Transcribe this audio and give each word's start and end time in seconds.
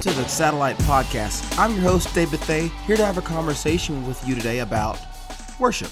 to 0.00 0.10
the 0.12 0.26
Satellite 0.28 0.78
Podcast. 0.78 1.58
I'm 1.58 1.72
your 1.74 1.82
host, 1.82 2.14
Dave 2.14 2.28
Bethay, 2.28 2.70
here 2.86 2.96
to 2.96 3.04
have 3.04 3.18
a 3.18 3.22
conversation 3.22 4.06
with 4.06 4.26
you 4.26 4.34
today 4.34 4.60
about 4.60 4.98
worship. 5.58 5.90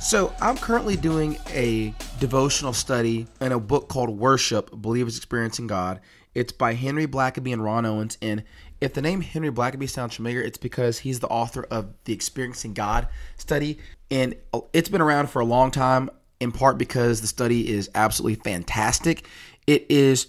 So, 0.00 0.34
I'm 0.40 0.56
currently 0.56 0.96
doing 0.96 1.36
a 1.48 1.92
devotional 2.20 2.72
study 2.72 3.26
in 3.42 3.52
a 3.52 3.60
book 3.60 3.90
called 3.90 4.08
Worship 4.08 4.70
Believers 4.70 5.18
Experiencing 5.18 5.66
God. 5.66 6.00
It's 6.34 6.52
by 6.52 6.72
Henry 6.72 7.06
Blackaby 7.06 7.52
and 7.52 7.62
Ron 7.62 7.84
Owens. 7.84 8.16
And 8.22 8.44
if 8.80 8.94
the 8.94 9.02
name 9.02 9.20
Henry 9.20 9.50
Blackaby 9.50 9.90
sounds 9.90 10.16
familiar, 10.16 10.40
it's 10.40 10.56
because 10.56 11.00
he's 11.00 11.20
the 11.20 11.28
author 11.28 11.66
of 11.70 11.92
the 12.04 12.14
Experiencing 12.14 12.72
God 12.72 13.08
study. 13.36 13.78
And 14.10 14.36
uh, 14.54 14.60
it's 14.72 14.88
been 14.88 15.02
around 15.02 15.28
for 15.28 15.40
a 15.40 15.44
long 15.44 15.70
time, 15.70 16.08
in 16.40 16.50
part 16.50 16.78
because 16.78 17.20
the 17.20 17.26
study 17.26 17.68
is 17.68 17.90
absolutely 17.94 18.36
fantastic. 18.42 19.26
It 19.66 19.84
is 19.90 20.28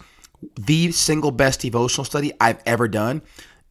the 0.55 0.91
single 0.91 1.31
best 1.31 1.61
devotional 1.61 2.05
study 2.05 2.31
I've 2.39 2.61
ever 2.65 2.87
done. 2.87 3.21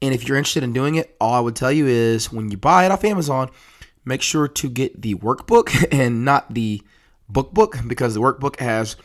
And 0.01 0.15
if 0.15 0.27
you're 0.27 0.37
interested 0.37 0.63
in 0.63 0.73
doing 0.73 0.95
it, 0.95 1.17
all 1.21 1.35
I 1.35 1.41
would 1.41 1.57
tell 1.57 1.73
you 1.73 1.87
is 1.87 2.33
when 2.33 2.51
you 2.51 2.57
buy 2.57 2.85
it 2.87 2.93
off 2.93 3.05
Amazon, 3.05 3.51
make 4.05 4.23
sure 4.23 4.49
to 4.49 4.71
get 4.71 5.03
the 5.03 5.15
workbook 5.17 5.87
and 5.93 6.25
not 6.25 6.55
the 6.55 6.83
book 7.29 7.53
book 7.53 7.77
because 7.87 8.15
the 8.15 8.21
workbook 8.21 8.59
has 8.61 8.97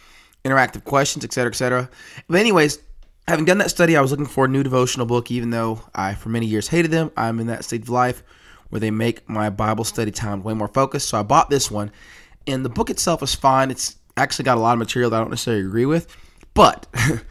interactive 0.45 0.83
questions, 0.83 1.23
etc., 1.25 1.49
etc. 1.49 1.89
But 2.27 2.39
anyways, 2.39 2.79
having 3.27 3.45
done 3.45 3.57
that 3.59 3.69
study, 3.69 3.95
I 3.97 4.01
was 4.01 4.11
looking 4.11 4.25
for 4.25 4.45
a 4.45 4.47
new 4.47 4.63
devotional 4.63 5.05
book, 5.05 5.31
even 5.31 5.49
though 5.49 5.81
I 5.95 6.15
for 6.15 6.29
many 6.29 6.45
years 6.45 6.67
hated 6.67 6.91
them. 6.91 7.11
I'm 7.17 7.39
in 7.39 7.47
that 7.47 7.63
stage 7.63 7.83
of 7.83 7.89
life 7.89 8.23
where 8.69 8.79
they 8.79 8.91
make 8.91 9.27
my 9.29 9.49
Bible 9.49 9.83
study 9.83 10.11
time 10.11 10.43
way 10.43 10.53
more 10.53 10.67
focused. 10.67 11.09
So 11.09 11.19
I 11.19 11.23
bought 11.23 11.49
this 11.49 11.69
one, 11.69 11.91
and 12.47 12.65
the 12.65 12.69
book 12.69 12.89
itself 12.89 13.21
is 13.23 13.35
fine. 13.35 13.71
It's 13.71 13.97
actually 14.17 14.45
got 14.45 14.57
a 14.57 14.61
lot 14.61 14.73
of 14.73 14.79
material 14.79 15.09
that 15.11 15.17
I 15.17 15.19
don't 15.19 15.29
necessarily 15.29 15.65
agree 15.65 15.85
with, 15.85 16.15
but 16.53 16.87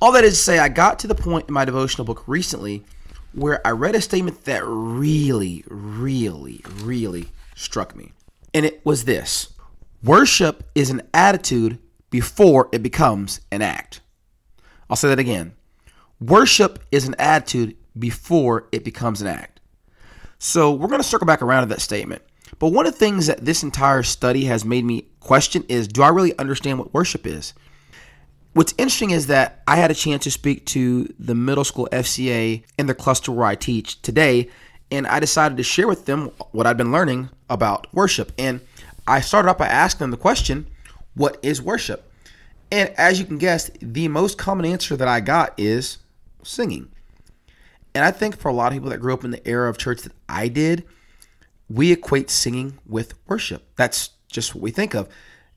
All 0.00 0.12
that 0.12 0.24
is 0.24 0.34
to 0.34 0.42
say, 0.42 0.58
I 0.58 0.68
got 0.68 1.00
to 1.00 1.06
the 1.08 1.14
point 1.14 1.48
in 1.48 1.54
my 1.54 1.64
devotional 1.64 2.04
book 2.04 2.22
recently 2.28 2.84
where 3.32 3.66
I 3.66 3.70
read 3.70 3.94
a 3.94 4.00
statement 4.00 4.44
that 4.44 4.62
really, 4.64 5.64
really, 5.68 6.60
really 6.76 7.28
struck 7.56 7.96
me. 7.96 8.12
And 8.54 8.64
it 8.64 8.84
was 8.84 9.04
this 9.04 9.48
Worship 10.02 10.62
is 10.76 10.90
an 10.90 11.02
attitude 11.12 11.78
before 12.10 12.68
it 12.72 12.82
becomes 12.82 13.40
an 13.50 13.60
act. 13.60 14.00
I'll 14.88 14.96
say 14.96 15.08
that 15.08 15.18
again. 15.18 15.54
Worship 16.20 16.78
is 16.92 17.06
an 17.08 17.16
attitude 17.18 17.76
before 17.98 18.68
it 18.70 18.84
becomes 18.84 19.20
an 19.20 19.26
act. 19.26 19.60
So 20.38 20.72
we're 20.72 20.88
going 20.88 21.02
to 21.02 21.08
circle 21.08 21.26
back 21.26 21.42
around 21.42 21.62
to 21.62 21.68
that 21.74 21.80
statement. 21.80 22.22
But 22.60 22.68
one 22.68 22.86
of 22.86 22.92
the 22.92 22.98
things 22.98 23.26
that 23.26 23.44
this 23.44 23.64
entire 23.64 24.04
study 24.04 24.44
has 24.44 24.64
made 24.64 24.84
me 24.84 25.08
question 25.18 25.64
is 25.68 25.88
do 25.88 26.02
I 26.02 26.08
really 26.08 26.38
understand 26.38 26.78
what 26.78 26.94
worship 26.94 27.26
is? 27.26 27.52
What's 28.54 28.74
interesting 28.78 29.10
is 29.10 29.26
that 29.26 29.62
I 29.68 29.76
had 29.76 29.90
a 29.90 29.94
chance 29.94 30.24
to 30.24 30.30
speak 30.30 30.64
to 30.66 31.12
the 31.18 31.34
middle 31.34 31.64
school 31.64 31.88
FCA 31.92 32.64
in 32.78 32.86
the 32.86 32.94
cluster 32.94 33.30
where 33.30 33.46
I 33.46 33.54
teach 33.54 34.00
today, 34.02 34.48
and 34.90 35.06
I 35.06 35.20
decided 35.20 35.56
to 35.58 35.62
share 35.62 35.86
with 35.86 36.06
them 36.06 36.30
what 36.52 36.66
I'd 36.66 36.76
been 36.76 36.90
learning 36.90 37.28
about 37.50 37.92
worship. 37.94 38.32
And 38.38 38.60
I 39.06 39.20
started 39.20 39.48
off 39.48 39.58
by 39.58 39.68
asking 39.68 40.00
them 40.00 40.10
the 40.10 40.16
question, 40.16 40.66
What 41.14 41.38
is 41.42 41.62
worship? 41.62 42.10
And 42.70 42.90
as 42.98 43.18
you 43.18 43.26
can 43.26 43.38
guess, 43.38 43.70
the 43.80 44.08
most 44.08 44.38
common 44.38 44.66
answer 44.66 44.96
that 44.96 45.08
I 45.08 45.20
got 45.20 45.54
is 45.56 45.98
singing. 46.42 46.90
And 47.94 48.04
I 48.04 48.10
think 48.10 48.38
for 48.38 48.48
a 48.48 48.52
lot 48.52 48.68
of 48.68 48.74
people 48.74 48.90
that 48.90 48.98
grew 48.98 49.14
up 49.14 49.24
in 49.24 49.30
the 49.30 49.46
era 49.48 49.70
of 49.70 49.78
church 49.78 50.02
that 50.02 50.12
I 50.28 50.48
did, 50.48 50.84
we 51.68 51.92
equate 51.92 52.30
singing 52.30 52.78
with 52.86 53.14
worship. 53.26 53.64
That's 53.76 54.10
just 54.30 54.54
what 54.54 54.62
we 54.62 54.70
think 54.70 54.94
of. 54.94 55.08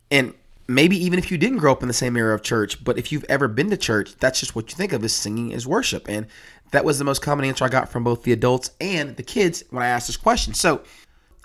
And 0.09 0.33
maybe 0.67 0.97
even 1.03 1.19
if 1.19 1.31
you 1.31 1.37
didn't 1.37 1.57
grow 1.57 1.71
up 1.71 1.81
in 1.81 1.87
the 1.87 1.93
same 1.93 2.15
era 2.17 2.33
of 2.33 2.43
church, 2.43 2.83
but 2.83 2.97
if 2.97 3.11
you've 3.11 3.25
ever 3.29 3.47
been 3.47 3.69
to 3.69 3.77
church, 3.77 4.15
that's 4.17 4.39
just 4.39 4.55
what 4.55 4.71
you 4.71 4.77
think 4.77 4.93
of 4.93 5.03
as 5.03 5.13
singing 5.13 5.51
is 5.51 5.67
worship. 5.67 6.07
And 6.07 6.27
that 6.71 6.85
was 6.85 6.97
the 6.97 7.05
most 7.05 7.21
common 7.21 7.45
answer 7.45 7.65
I 7.65 7.69
got 7.69 7.89
from 7.89 8.03
both 8.03 8.23
the 8.23 8.31
adults 8.31 8.71
and 8.79 9.15
the 9.17 9.23
kids 9.23 9.63
when 9.69 9.83
I 9.83 9.87
asked 9.87 10.07
this 10.07 10.17
question. 10.17 10.53
So 10.53 10.83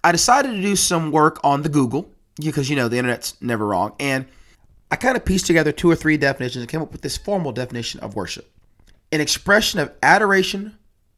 I 0.04 0.12
decided 0.12 0.52
to 0.52 0.62
do 0.62 0.76
some 0.76 1.10
work 1.10 1.40
on 1.42 1.62
the 1.62 1.68
Google 1.68 2.10
because 2.36 2.70
you 2.70 2.76
know 2.76 2.88
the 2.88 2.98
internet's 2.98 3.40
never 3.40 3.66
wrong. 3.66 3.94
And 3.98 4.26
I 4.90 4.96
kind 4.96 5.16
of 5.16 5.24
pieced 5.24 5.46
together 5.46 5.72
two 5.72 5.90
or 5.90 5.96
three 5.96 6.16
definitions 6.16 6.62
and 6.62 6.70
came 6.70 6.82
up 6.82 6.92
with 6.92 7.02
this 7.02 7.16
formal 7.16 7.52
definition 7.52 8.00
of 8.00 8.14
worship 8.14 8.50
an 9.12 9.20
expression 9.20 9.78
of 9.78 9.92
adoration 10.02 10.76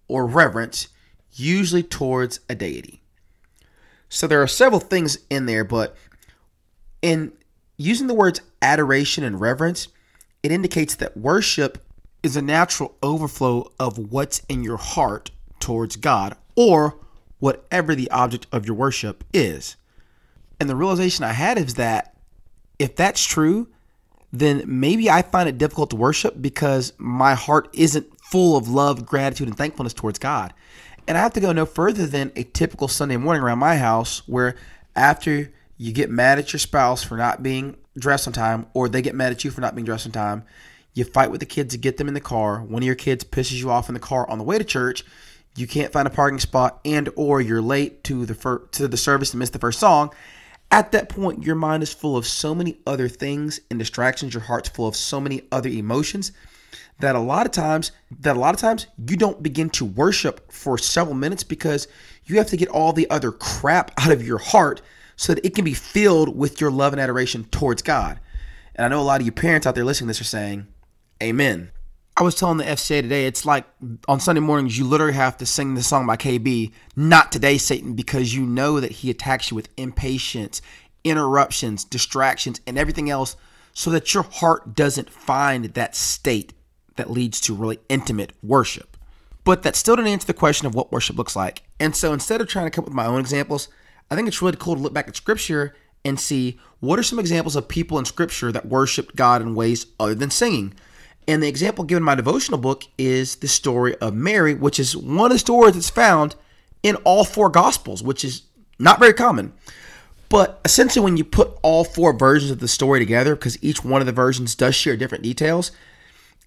or 0.09 0.27
reverence, 0.27 0.89
usually 1.33 1.83
towards 1.83 2.41
a 2.49 2.55
deity. 2.55 3.03
So 4.09 4.27
there 4.27 4.43
are 4.43 4.47
several 4.47 4.81
things 4.81 5.19
in 5.31 5.47
there, 5.47 5.65
but 5.65 5.97
in 7.03 7.33
Using 7.79 8.09
the 8.09 8.15
words 8.15 8.41
adoration 8.61 9.23
and 9.23 9.41
reverence, 9.41 9.87
it 10.43 10.51
indicates 10.51 10.97
that 10.97 11.17
worship 11.17 11.79
is 12.25 12.37
a 12.37 12.43
natural 12.43 12.97
overflow 13.03 13.71
of 13.79 13.97
what's 13.97 14.43
in 14.49 14.65
your 14.65 14.77
heart 14.77 15.31
towards 15.61 15.95
God 15.95 16.37
or 16.57 16.99
whatever 17.39 17.95
the 17.95 18.11
object 18.11 18.49
of 18.51 18.67
your 18.67 18.75
worship 18.75 19.23
is. 19.33 19.77
And 20.59 20.69
the 20.69 20.75
realization 20.75 21.25
I 21.25 21.33
had 21.33 21.57
is 21.57 21.75
that 21.75 22.17
if 22.81 22.97
that's 22.97 23.25
true, 23.25 23.69
then 24.33 24.65
maybe 24.67 25.09
I 25.09 25.23
find 25.23 25.49
it 25.49 25.57
difficult 25.57 25.91
to 25.91 25.97
worship 25.97 26.43
because 26.43 26.93
my 26.99 27.35
heart 27.35 27.69
isn't 27.73 28.07
full 28.21 28.57
of 28.57 28.69
love, 28.69 29.07
gratitude, 29.07 29.47
and 29.47 29.57
thankfulness 29.57 29.95
towards 29.95 30.19
God. 30.19 30.53
And 31.07 31.17
I 31.17 31.21
have 31.21 31.33
to 31.35 31.41
go 31.41 31.53
no 31.53 31.65
further 31.65 32.07
than 32.07 32.33
a 32.35 32.43
typical 32.43 32.89
Sunday 32.89 33.17
morning 33.17 33.43
around 33.43 33.61
my 33.61 33.77
house 33.77 34.27
where 34.27 34.57
after 34.97 35.53
you 35.79 35.93
get 35.93 36.11
mad 36.11 36.39
at 36.39 36.53
your 36.53 36.61
spouse 36.61 37.05
for 37.05 37.17
not 37.17 37.43
being 37.43 37.77
dressed 37.97 38.27
on 38.27 38.33
time, 38.33 38.67
or 38.75 38.89
they 38.89 39.01
get 39.01 39.15
mad 39.15 39.33
at 39.33 39.45
you 39.45 39.51
for 39.51 39.61
not 39.61 39.75
being 39.75 39.85
dressed 39.85 40.07
on 40.07 40.13
time. 40.13 40.45
You 40.93 41.05
fight 41.05 41.31
with 41.31 41.41
the 41.41 41.47
kids 41.47 41.73
to 41.73 41.79
get 41.79 41.97
them 41.97 42.09
in 42.09 42.15
the 42.15 42.21
car. 42.21 42.61
One 42.61 42.83
of 42.83 42.87
your 42.87 42.97
kids 42.97 43.25
pisses 43.25 43.61
you 43.61 43.71
off 43.71 43.89
in 43.89 43.95
the 43.95 44.01
car 44.01 44.29
on 44.29 44.39
the 44.39 44.45
way 44.45 44.59
to 44.59 44.65
church. 44.65 45.05
You 45.57 45.69
can't 45.69 45.93
find 45.93 46.07
a 46.07 46.11
parking 46.11 46.41
spot, 46.41 46.81
and 46.85 47.09
or 47.15 47.41
you're 47.41 47.63
late 47.63 48.05
to 48.05 48.27
the 48.27 48.35
fir- 48.35 48.67
to 48.73 48.89
the 48.89 48.97
service 48.97 49.33
and 49.33 49.39
miss 49.39 49.51
the 49.51 49.59
first 49.59 49.79
song. 49.79 50.11
At 50.71 50.93
that 50.93 51.09
point, 51.09 51.45
your 51.45 51.55
mind 51.55 51.83
is 51.83 51.95
full 51.95 52.17
of 52.17 52.27
so 52.27 52.55
many 52.55 52.79
other 52.87 53.09
things 53.09 53.61
and 53.71 53.79
distractions. 53.79 54.35
Your 54.35 54.43
heart's 54.43 54.69
full 54.69 54.89
of 54.89 54.97
so 54.97 55.21
many 55.21 55.43
other 55.51 55.71
emotions 55.71 56.33
that 56.99 57.15
a 57.15 57.21
lot 57.21 57.47
of 57.47 57.53
times 57.53 57.93
that 58.21 58.37
a 58.37 58.39
lot 58.39 58.55
of 58.55 58.61
times 58.61 58.87
you 59.09 59.17
don't 59.17 59.43
begin 59.43 59.71
to 59.71 59.85
worship 59.85 60.51
for 60.51 60.77
several 60.77 61.15
minutes 61.15 61.45
because 61.45 61.87
you 62.27 62.37
have 62.37 62.49
to 62.49 62.57
get 62.57 62.69
all 62.69 62.93
the 62.93 63.09
other 63.11 63.31
crap 63.31 63.93
out 63.99 64.11
of 64.11 64.27
your 64.27 64.39
heart 64.39 64.83
so 65.19 65.35
that 65.35 65.45
it 65.45 65.55
can 65.55 65.65
be 65.65 65.75
filled 65.75 66.35
with 66.35 66.61
your 66.61 66.71
love 66.71 66.95
and 66.95 67.01
adoration 67.01 67.45
towards 67.45 67.83
God. 67.83 68.21
And 68.75 68.87
I 68.87 68.89
know 68.89 69.01
a 69.01 69.03
lot 69.03 69.21
of 69.21 69.27
you 69.27 69.33
parents 69.33 69.67
out 69.67 69.75
there 69.75 69.85
listening 69.85 70.07
to 70.07 70.11
this 70.11 70.21
are 70.21 70.25
saying, 70.25 70.69
Amen. 71.21 71.73
I 72.17 72.23
was 72.23 72.37
telling 72.37 72.59
the 72.59 72.65
FCA 72.65 73.03
today, 73.03 73.27
it's 73.27 73.45
like 73.45 73.65
on 74.07 74.21
Sunday 74.21 74.41
mornings, 74.41 74.79
you 74.79 74.85
literally 74.85 75.13
have 75.15 75.37
to 75.39 75.47
sing 75.47 75.75
the 75.75 75.83
song 75.83 76.07
by 76.07 76.17
KB, 76.17 76.73
Not 76.97 77.31
Today, 77.33 77.59
Satan, 77.59 77.95
because 77.95 78.35
you 78.35 78.47
know 78.47 78.81
that 78.81 78.93
he 78.93 79.11
attacks 79.11 79.51
you 79.51 79.57
with 79.57 79.69
impatience, 79.77 80.63
interruptions, 81.03 81.85
distractions, 81.85 82.61
and 82.67 82.79
everything 82.79 83.11
else 83.11 83.37
so 83.73 83.91
that 83.91 84.15
your 84.15 84.23
heart 84.25 84.75
doesn't 84.75 85.11
find 85.11 85.67
that 85.67 85.97
state 85.97 86.53
that 86.95 87.11
leads 87.11 87.41
to 87.43 87.55
really 87.55 87.81
intimate 87.89 88.33
worship. 88.43 88.97
But 89.43 89.65
that 89.65 89.77
still 89.77 89.97
didn't 89.97 90.13
answer 90.13 90.27
the 90.29 90.35
question 90.35 90.67
of 90.67 90.75
what 90.75 90.93
worship 90.93 91.17
looks 91.17 91.35
like. 91.35 91.63
And 91.81 91.95
so 91.95 92.13
instead 92.13 92.41
of 92.41 92.49
trying 92.49 92.67
to 92.67 92.71
come 92.71 92.85
up 92.85 92.89
with 92.89 92.95
my 92.95 93.07
own 93.07 93.21
examples, 93.21 93.69
I 94.11 94.17
think 94.17 94.29
it's 94.29 94.41
really 94.41 94.57
cool 94.59 94.75
to 94.75 94.81
look 94.81 94.95
back 94.95 95.09
at 95.09 95.17
scripture 95.17 95.75
and 96.05 96.19
see 96.19 96.59
what 96.81 96.99
are 96.99 97.03
some 97.03 97.19
examples 97.19 97.57
of 97.57 97.69
people 97.69 97.99
in 97.99 98.05
scripture 98.05 98.53
that 98.53 98.67
worshiped 98.67 99.17
God 99.17 99.43
in 99.43 99.55
ways 99.55 99.87
other 99.99 100.15
than 100.15 100.31
singing. 100.31 100.75
And 101.27 101.43
the 101.43 101.49
example 101.49 101.85
given 101.85 102.03
in 102.03 102.07
my 102.07 102.15
devotional 102.15 102.59
book 102.59 102.85
is 102.97 103.37
the 103.37 103.49
story 103.49 103.97
of 103.97 104.15
Mary, 104.15 104.55
which 104.55 104.81
is 104.81 104.97
one 104.97 105.31
of 105.31 105.35
the 105.35 105.39
stories 105.39 105.75
that's 105.75 105.91
found 105.91 106.37
in 106.83 106.97
all 106.97 107.25
four 107.25 107.51
gospels, 107.51 108.03
which 108.03 108.25
is 108.25 108.43
not 108.79 108.99
very 108.99 109.13
common. 109.13 109.53
But 110.31 110.61
essentially, 110.65 111.05
when 111.05 111.17
you 111.17 111.25
put 111.25 111.59
all 111.63 111.85
four 111.85 112.17
versions 112.17 112.51
of 112.51 112.61
the 112.61 112.69
story 112.69 113.01
together, 113.01 113.35
because 113.35 113.63
each 113.63 113.85
one 113.85 114.01
of 114.01 114.07
the 114.07 114.13
versions 114.13 114.55
does 114.55 114.75
share 114.75 114.97
different 114.97 115.25
details, 115.25 115.71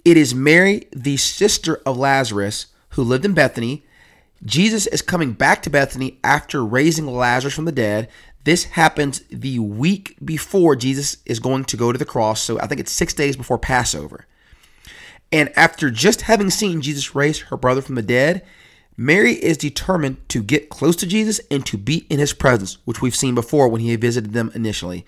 it 0.06 0.18
is 0.18 0.34
Mary, 0.34 0.88
the 0.92 1.18
sister 1.18 1.82
of 1.86 1.98
Lazarus, 1.98 2.68
who 2.90 3.04
lived 3.04 3.26
in 3.26 3.34
Bethany, 3.34 3.86
Jesus 4.44 4.88
is 4.88 5.02
coming 5.02 5.34
back 5.34 5.62
to 5.64 5.70
Bethany 5.70 6.20
after 6.24 6.66
raising 6.66 7.06
Lazarus 7.06 7.54
from 7.54 7.66
the 7.66 7.72
dead. 7.72 8.10
This 8.44 8.64
happens 8.64 9.22
the 9.30 9.60
week 9.60 10.16
before 10.24 10.76
Jesus 10.76 11.18
is 11.26 11.40
going 11.40 11.66
to 11.66 11.78
go 11.78 11.92
to 11.92 11.98
the 11.98 12.06
cross. 12.06 12.42
So 12.42 12.60
I 12.60 12.68
think 12.68 12.82
it's 12.82 12.92
six 12.92 13.14
days 13.14 13.36
before 13.36 13.60
Passover. 13.60 14.26
And 15.32 15.56
after 15.56 15.92
just 15.92 16.24
having 16.24 16.50
seen 16.50 16.82
Jesus 16.82 17.16
raise 17.16 17.40
her 17.42 17.58
brother 17.58 17.82
from 17.82 17.96
the 17.96 18.02
dead, 18.02 18.44
Mary 18.98 19.34
is 19.34 19.58
determined 19.58 20.18
to 20.30 20.44
get 20.44 20.70
close 20.70 20.96
to 20.98 21.08
Jesus 21.08 21.40
and 21.50 21.66
to 21.66 21.78
be 21.78 22.06
in 22.10 22.20
his 22.20 22.34
presence, 22.34 22.78
which 22.86 23.02
we've 23.02 23.16
seen 23.16 23.36
before 23.36 23.68
when 23.68 23.82
he 23.82 23.96
visited 23.96 24.34
them 24.34 24.52
initially. 24.54 25.06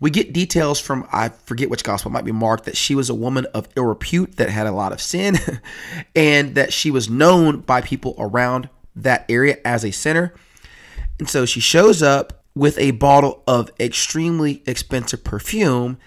We 0.00 0.10
get 0.10 0.32
details 0.32 0.80
from, 0.80 1.06
I 1.12 1.28
forget 1.28 1.68
which 1.68 1.84
gospel, 1.84 2.10
might 2.10 2.24
be 2.24 2.32
Mark, 2.32 2.64
that 2.64 2.76
she 2.76 2.94
was 2.94 3.10
a 3.10 3.14
woman 3.14 3.46
of 3.52 3.68
ill 3.76 3.84
repute 3.84 4.36
that 4.36 4.48
had 4.48 4.66
a 4.66 4.72
lot 4.72 4.92
of 4.92 5.00
sin 5.00 5.36
and 6.16 6.54
that 6.54 6.72
she 6.72 6.90
was 6.90 7.10
known 7.10 7.60
by 7.60 7.82
people 7.82 8.14
around 8.18 8.70
that 8.96 9.26
area 9.28 9.58
as 9.64 9.84
a 9.84 9.90
sinner. 9.90 10.34
And 11.18 11.28
so 11.28 11.44
she 11.44 11.60
shows 11.60 12.02
up 12.02 12.44
with 12.54 12.78
a 12.78 12.92
bottle 12.92 13.42
of 13.46 13.70
extremely 13.78 14.62
expensive 14.66 15.22
perfume 15.22 15.98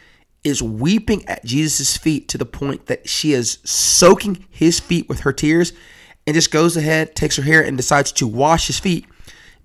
is 0.44 0.62
weeping 0.62 1.25
at 1.28 1.45
Jesus' 1.45 1.95
feet 1.95 2.28
to 2.30 2.38
the 2.38 2.45
point 2.45 2.88
that 2.88 3.07
she 3.07 3.31
is 3.31 3.60
soaking 3.63 4.45
his 4.50 4.80
feet 4.80 5.07
with 5.07 5.22
her 5.22 5.31
tears 5.31 5.72
and 6.25 6.34
just 6.34 6.51
goes 6.51 6.75
ahead, 6.75 7.16
takes 7.16 7.38
her 7.38 7.44
hair, 7.44 7.62
and 7.62 7.78
decides 7.78 8.12
to 8.13 8.28
wash 8.28 8.68
his 8.68 8.80
feet 8.80 9.06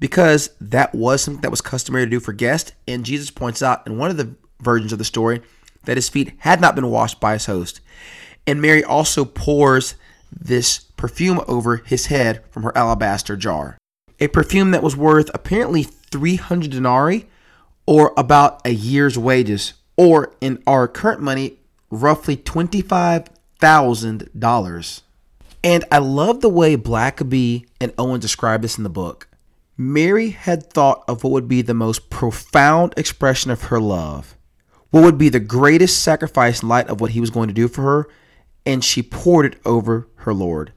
because 0.00 0.50
that 0.60 0.94
was 0.94 1.22
something 1.22 1.42
that 1.42 1.50
was 1.50 1.60
customary 1.60 2.06
to 2.06 2.10
do 2.10 2.20
for 2.20 2.32
guests. 2.32 2.72
And 2.86 3.04
Jesus 3.04 3.30
points 3.30 3.62
out 3.62 3.86
in 3.86 3.98
one 3.98 4.10
of 4.10 4.16
the 4.16 4.34
versions 4.60 4.92
of 4.92 4.98
the 4.98 5.04
story 5.04 5.42
that 5.84 5.96
his 5.96 6.08
feet 6.08 6.32
had 6.38 6.60
not 6.60 6.74
been 6.74 6.90
washed 6.90 7.20
by 7.20 7.34
his 7.34 7.46
host. 7.46 7.80
And 8.46 8.62
Mary 8.62 8.84
also 8.84 9.24
pours 9.24 9.94
this 10.30 10.80
perfume 10.96 11.40
over 11.48 11.78
his 11.78 12.06
head 12.06 12.44
from 12.50 12.62
her 12.62 12.76
alabaster 12.76 13.36
jar. 13.36 13.78
A 14.20 14.28
perfume 14.28 14.70
that 14.72 14.82
was 14.82 14.96
worth 14.96 15.30
apparently 15.32 15.84
300 15.84 16.70
denarii 16.70 17.26
or 17.86 18.12
about 18.16 18.60
a 18.66 18.70
year's 18.70 19.16
wages, 19.16 19.74
or 19.96 20.34
in 20.42 20.62
our 20.66 20.86
current 20.86 21.22
money, 21.22 21.58
roughly 21.90 22.36
$25,000. 22.36 25.02
And 25.64 25.84
I 25.90 25.98
love 25.98 26.42
the 26.42 26.50
way 26.50 26.76
Blackaby 26.76 27.64
and 27.80 27.94
Owen 27.96 28.20
describe 28.20 28.60
this 28.60 28.76
in 28.76 28.84
the 28.84 28.90
book. 28.90 29.27
Mary 29.80 30.30
had 30.30 30.72
thought 30.72 31.04
of 31.06 31.22
what 31.22 31.32
would 31.32 31.46
be 31.46 31.62
the 31.62 31.72
most 31.72 32.10
profound 32.10 32.92
expression 32.96 33.48
of 33.48 33.62
her 33.64 33.78
love, 33.78 34.36
what 34.90 35.04
would 35.04 35.16
be 35.16 35.28
the 35.28 35.38
greatest 35.38 36.02
sacrifice 36.02 36.62
in 36.62 36.68
light 36.68 36.88
of 36.88 37.00
what 37.00 37.12
he 37.12 37.20
was 37.20 37.30
going 37.30 37.46
to 37.46 37.54
do 37.54 37.68
for 37.68 37.82
her, 37.82 38.08
and 38.66 38.84
she 38.84 39.00
poured 39.00 39.46
it 39.46 39.60
over 39.64 40.08
her 40.16 40.34
Lord. 40.34 40.72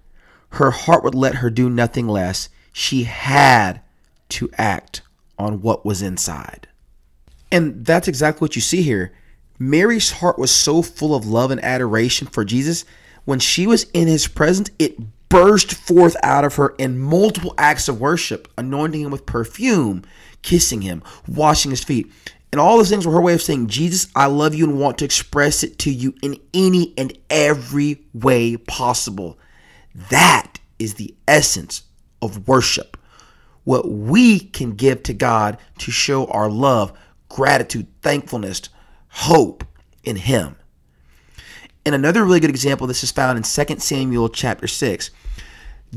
Her 0.51 0.69
heart 0.69 1.03
would 1.03 1.15
let 1.15 1.35
her 1.35 1.49
do 1.49 1.67
nothing 1.67 2.07
less. 2.07 2.47
She 2.71 3.03
had 3.03 3.81
to 4.29 4.51
act 4.55 5.01
on 5.35 5.61
what 5.61 5.83
was 5.83 6.03
inside. 6.03 6.67
And 7.51 7.83
that's 7.83 8.07
exactly 8.07 8.45
what 8.45 8.55
you 8.55 8.61
see 8.61 8.83
here. 8.83 9.13
Mary's 9.57 10.11
heart 10.11 10.37
was 10.37 10.51
so 10.51 10.83
full 10.83 11.15
of 11.15 11.25
love 11.25 11.49
and 11.49 11.63
adoration 11.63 12.27
for 12.27 12.45
Jesus. 12.45 12.85
When 13.25 13.39
she 13.39 13.65
was 13.65 13.83
in 13.93 14.07
his 14.07 14.27
presence, 14.27 14.69
it 14.77 14.95
burst 15.31 15.73
forth 15.73 16.15
out 16.23 16.43
of 16.43 16.55
her 16.55 16.75
in 16.77 16.99
multiple 16.99 17.53
acts 17.57 17.87
of 17.87 18.01
worship, 18.01 18.51
anointing 18.57 19.01
him 19.01 19.11
with 19.11 19.25
perfume, 19.25 20.03
kissing 20.41 20.81
him, 20.81 21.01
washing 21.27 21.71
his 21.71 21.83
feet. 21.83 22.11
And 22.51 22.59
all 22.59 22.77
those 22.77 22.89
things 22.89 23.07
were 23.07 23.13
her 23.13 23.21
way 23.21 23.33
of 23.33 23.41
saying, 23.41 23.67
Jesus, 23.67 24.11
I 24.13 24.25
love 24.25 24.53
you 24.53 24.65
and 24.65 24.77
want 24.77 24.97
to 24.97 25.05
express 25.05 25.63
it 25.63 25.79
to 25.79 25.91
you 25.91 26.13
in 26.21 26.37
any 26.53 26.93
and 26.97 27.17
every 27.29 28.03
way 28.13 28.57
possible. 28.57 29.39
That 30.09 30.59
is 30.77 30.95
the 30.95 31.15
essence 31.27 31.83
of 32.21 32.47
worship. 32.47 32.97
What 33.63 33.89
we 33.89 34.39
can 34.39 34.71
give 34.71 35.01
to 35.03 35.13
God 35.13 35.59
to 35.77 35.91
show 35.91 36.25
our 36.25 36.49
love, 36.49 36.91
gratitude, 37.29 37.87
thankfulness, 38.01 38.63
hope 39.07 39.63
in 40.03 40.17
Him. 40.17 40.57
And 41.85 41.95
another 41.95 42.25
really 42.25 42.41
good 42.41 42.49
example, 42.49 42.85
this 42.85 43.03
is 43.03 43.11
found 43.11 43.37
in 43.37 43.43
2 43.43 43.79
Samuel 43.79 44.27
chapter 44.29 44.67
6. 44.67 45.09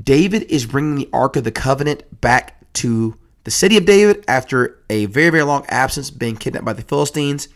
David 0.01 0.43
is 0.45 0.67
bringing 0.67 0.97
the 0.97 1.09
Ark 1.13 1.37
of 1.37 1.45
the 1.45 1.53
Covenant 1.53 2.21
back 2.21 2.73
to 2.75 3.17
the 3.45 3.51
city 3.51 3.77
of 3.77 3.85
David 3.85 4.25
after 4.27 4.81
a 4.91 5.07
very, 5.07 5.31
very 5.31 5.45
long 5.45 5.65
absence, 5.69 6.11
being 6.11 6.37
kidnapped 6.37 6.65
by 6.65 6.73
the 6.73 6.83
Philistines. 6.83 7.49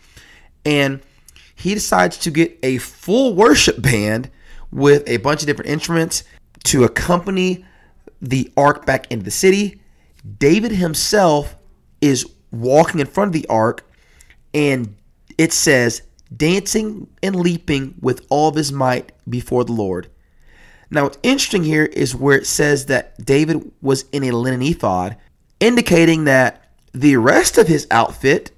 And 0.65 1.01
he 1.55 1.73
decides 1.73 2.17
to 2.19 2.31
get 2.31 2.57
a 2.63 2.77
full 2.77 3.33
worship 3.33 3.81
band 3.81 4.29
with 4.71 5.07
a 5.07 5.17
bunch 5.17 5.41
of 5.41 5.47
different 5.47 5.69
instruments 5.69 6.23
to 6.65 6.83
accompany 6.83 7.65
the 8.21 8.51
ark 8.55 8.85
back 8.85 9.11
into 9.11 9.25
the 9.25 9.31
city. 9.31 9.81
David 10.37 10.71
himself 10.71 11.55
is 12.01 12.25
walking 12.51 12.99
in 12.99 13.07
front 13.07 13.29
of 13.29 13.41
the 13.41 13.47
ark, 13.47 13.89
and 14.53 14.95
it 15.37 15.53
says, 15.53 16.03
dancing 16.35 17.07
and 17.23 17.35
leaping 17.35 17.95
with 18.01 18.25
all 18.29 18.49
of 18.49 18.55
his 18.55 18.71
might 18.71 19.11
before 19.27 19.63
the 19.63 19.71
Lord. 19.71 20.09
Now, 20.91 21.03
what's 21.03 21.19
interesting 21.21 21.63
here 21.63 21.85
is 21.85 22.15
where 22.15 22.37
it 22.37 22.47
says 22.47 22.87
that 22.87 23.23
David 23.23 23.71
was 23.81 24.05
in 24.11 24.23
a 24.23 24.31
linen 24.31 24.61
ephod, 24.61 25.17
indicating 25.59 26.23
that 26.23 26.63
the 26.93 27.17
rest 27.17 27.57
of 27.57 27.67
his 27.67 27.87
outfit 27.91 28.51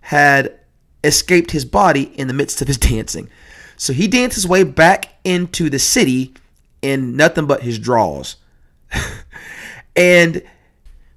had 0.00 0.58
escaped 1.04 1.52
his 1.52 1.64
body 1.64 2.12
in 2.18 2.28
the 2.28 2.34
midst 2.34 2.60
of 2.60 2.68
his 2.68 2.78
dancing. 2.78 3.28
So 3.76 3.92
he 3.92 4.08
danced 4.08 4.34
his 4.34 4.46
way 4.46 4.64
back 4.64 5.14
into 5.24 5.70
the 5.70 5.78
city 5.78 6.34
in 6.82 7.16
nothing 7.16 7.46
but 7.46 7.62
his 7.62 7.78
drawers. 7.78 8.36
and 9.96 10.42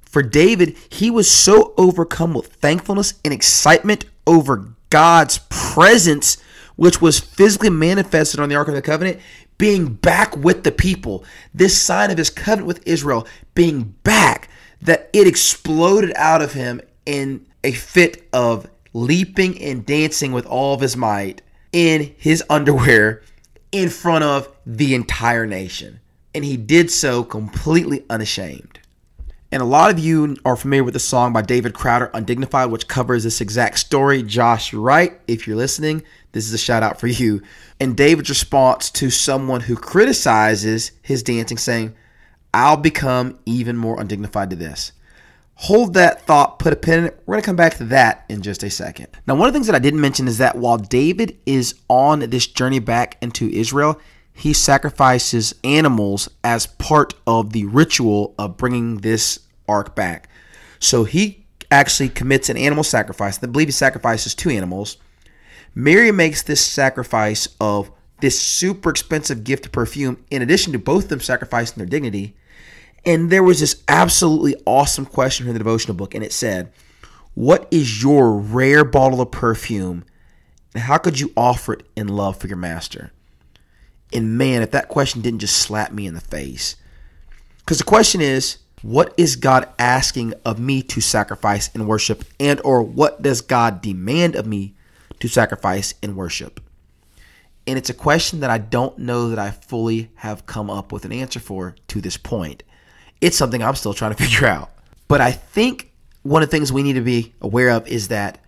for 0.05 0.21
David, 0.21 0.77
he 0.89 1.09
was 1.09 1.29
so 1.29 1.73
overcome 1.77 2.33
with 2.33 2.47
thankfulness 2.47 3.15
and 3.25 3.33
excitement 3.33 4.05
over 4.27 4.73
God's 4.89 5.39
presence, 5.49 6.37
which 6.75 7.01
was 7.01 7.19
physically 7.19 7.69
manifested 7.69 8.39
on 8.39 8.47
the 8.47 8.55
Ark 8.55 8.67
of 8.67 8.75
the 8.75 8.81
Covenant, 8.81 9.19
being 9.63 9.93
back 9.93 10.35
with 10.35 10.65
the 10.65 10.71
people, 10.73 11.23
this 11.53 11.81
sign 11.81 12.11
of 12.11 12.17
his 12.17 12.29
covenant 12.29 12.67
with 12.67 12.85
Israel 12.85 13.25
being 13.55 13.95
back, 14.03 14.49
that 14.81 15.09
it 15.13 15.25
exploded 15.25 16.11
out 16.17 16.41
of 16.41 16.51
him 16.51 16.81
in 17.05 17.45
a 17.63 17.71
fit 17.71 18.27
of 18.33 18.69
leaping 18.91 19.57
and 19.61 19.85
dancing 19.85 20.33
with 20.33 20.45
all 20.45 20.73
of 20.73 20.81
his 20.81 20.97
might 20.97 21.41
in 21.71 22.13
his 22.17 22.43
underwear 22.49 23.21
in 23.71 23.87
front 23.87 24.25
of 24.25 24.53
the 24.65 24.93
entire 24.93 25.45
nation. 25.45 26.01
And 26.35 26.43
he 26.43 26.57
did 26.57 26.91
so 26.91 27.23
completely 27.23 28.03
unashamed. 28.09 28.81
And 29.53 29.61
a 29.61 29.65
lot 29.65 29.91
of 29.91 29.99
you 29.99 30.35
are 30.45 30.55
familiar 30.55 30.83
with 30.83 30.95
the 30.95 30.99
song 30.99 31.31
by 31.31 31.43
David 31.43 31.75
Crowder, 31.75 32.09
Undignified, 32.15 32.71
which 32.71 32.87
covers 32.87 33.23
this 33.23 33.39
exact 33.39 33.77
story. 33.77 34.23
Josh, 34.23 34.73
Wright, 34.73 35.21
If 35.27 35.45
you're 35.45 35.55
listening, 35.55 36.01
this 36.31 36.47
is 36.47 36.53
a 36.55 36.57
shout 36.57 36.81
out 36.81 36.99
for 36.99 37.05
you. 37.05 37.39
And 37.79 37.95
David's 37.95 38.29
response 38.29 38.89
to 38.89 39.11
someone 39.11 39.61
who 39.61 39.75
criticizes 39.75 40.93
his 41.03 41.21
dancing, 41.21 41.59
saying, 41.59 41.93
I'll 42.51 42.77
become 42.77 43.37
even 43.45 43.77
more 43.77 44.01
undignified 44.01 44.49
to 44.49 44.55
this. 44.55 44.91
Hold 45.53 45.93
that 45.93 46.23
thought, 46.23 46.57
put 46.57 46.73
a 46.73 46.75
pin 46.75 46.97
in 46.97 47.05
it. 47.05 47.21
We're 47.27 47.35
going 47.35 47.43
to 47.43 47.45
come 47.45 47.55
back 47.55 47.77
to 47.77 47.83
that 47.83 48.25
in 48.29 48.41
just 48.41 48.63
a 48.63 48.71
second. 48.71 49.09
Now, 49.27 49.35
one 49.35 49.47
of 49.47 49.53
the 49.53 49.57
things 49.57 49.67
that 49.67 49.75
I 49.75 49.79
didn't 49.79 50.01
mention 50.01 50.27
is 50.27 50.39
that 50.39 50.55
while 50.55 50.79
David 50.79 51.37
is 51.45 51.75
on 51.89 52.21
this 52.21 52.47
journey 52.47 52.79
back 52.79 53.19
into 53.21 53.49
Israel, 53.49 54.01
he 54.33 54.53
sacrifices 54.53 55.53
animals 55.63 56.27
as 56.43 56.65
part 56.65 57.13
of 57.27 57.53
the 57.53 57.65
ritual 57.65 58.33
of 58.37 58.57
bringing 58.57 58.97
this 58.97 59.39
ark 59.67 59.95
back. 59.95 60.27
So 60.79 61.03
he 61.03 61.45
actually 61.71 62.09
commits 62.09 62.49
an 62.49 62.57
animal 62.57 62.83
sacrifice. 62.83 63.41
I 63.41 63.47
believe 63.47 63.67
he 63.67 63.71
sacrifices 63.71 64.35
two 64.35 64.49
animals. 64.49 64.97
Mary 65.75 66.11
makes 66.11 66.43
this 66.43 66.63
sacrifice 66.65 67.47
of 67.59 67.91
this 68.21 68.39
super 68.39 68.89
expensive 68.89 69.43
gift 69.43 69.65
of 69.65 69.71
perfume, 69.71 70.23
in 70.29 70.41
addition 70.41 70.71
to 70.73 70.79
both 70.79 71.05
of 71.05 71.09
them 71.09 71.19
sacrificing 71.19 71.77
their 71.77 71.87
dignity. 71.87 72.35
And 73.05 73.29
there 73.29 73.43
was 73.43 73.59
this 73.59 73.83
absolutely 73.87 74.55
awesome 74.65 75.05
question 75.05 75.47
in 75.47 75.53
the 75.53 75.59
devotional 75.59 75.95
book, 75.95 76.15
and 76.15 76.23
it 76.23 76.31
said, 76.31 76.71
What 77.33 77.67
is 77.69 78.01
your 78.01 78.37
rare 78.37 78.85
bottle 78.85 79.19
of 79.19 79.31
perfume? 79.31 80.05
And 80.73 80.83
how 80.83 80.97
could 80.97 81.19
you 81.19 81.33
offer 81.35 81.73
it 81.73 81.83
in 81.95 82.07
love 82.07 82.37
for 82.37 82.47
your 82.47 82.57
master? 82.57 83.11
And 84.13 84.37
man, 84.37 84.61
if 84.61 84.71
that 84.71 84.89
question 84.89 85.21
didn't 85.21 85.39
just 85.39 85.57
slap 85.57 85.91
me 85.91 86.05
in 86.05 86.13
the 86.13 86.21
face. 86.21 86.75
Because 87.59 87.79
the 87.79 87.83
question 87.83 88.21
is, 88.21 88.57
what 88.81 89.13
is 89.17 89.37
God 89.37 89.69
asking 89.79 90.33
of 90.45 90.59
me 90.59 90.81
to 90.83 90.99
sacrifice 90.99 91.69
and 91.73 91.87
worship 91.87 92.25
and 92.39 92.59
or 92.65 92.83
what 92.83 93.21
does 93.21 93.41
God 93.41 93.81
demand 93.81 94.35
of 94.35 94.45
me 94.45 94.75
to 95.19 95.29
sacrifice 95.29 95.95
and 96.03 96.17
worship? 96.17 96.59
And 97.65 97.77
it's 97.77 97.89
a 97.89 97.93
question 97.93 98.41
that 98.41 98.49
I 98.49 98.57
don't 98.57 98.99
know 98.99 99.29
that 99.29 99.39
I 99.39 99.51
fully 99.51 100.09
have 100.15 100.45
come 100.45 100.69
up 100.69 100.91
with 100.91 101.05
an 101.05 101.13
answer 101.13 101.39
for 101.39 101.75
to 101.87 102.01
this 102.01 102.17
point. 102.17 102.63
It's 103.21 103.37
something 103.37 103.63
I'm 103.63 103.75
still 103.75 103.93
trying 103.93 104.13
to 104.13 104.21
figure 104.23 104.47
out. 104.47 104.69
But 105.07 105.21
I 105.21 105.31
think 105.31 105.93
one 106.23 106.43
of 106.43 106.49
the 106.49 106.57
things 106.57 106.73
we 106.73 106.83
need 106.83 106.93
to 106.93 107.01
be 107.01 107.33
aware 107.39 107.69
of 107.69 107.87
is 107.87 108.09
that 108.09 108.39